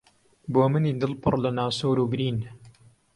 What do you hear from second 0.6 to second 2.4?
منی دڵ پڕ لە ناسۆر و برین